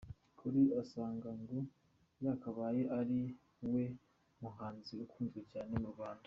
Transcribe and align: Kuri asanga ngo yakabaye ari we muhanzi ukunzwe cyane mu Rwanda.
Kuri 0.39 0.61
asanga 0.81 1.29
ngo 1.41 1.57
yakabaye 2.25 2.81
ari 2.99 3.21
we 3.71 3.83
muhanzi 4.41 4.93
ukunzwe 5.03 5.41
cyane 5.51 5.73
mu 5.81 5.89
Rwanda. 5.95 6.19